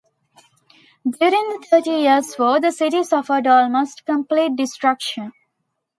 [1.07, 5.31] During the Thirty Years' War the city suffered almost complete destruction.